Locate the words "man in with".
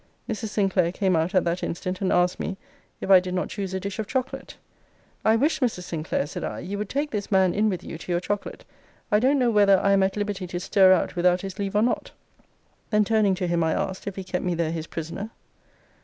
7.31-7.83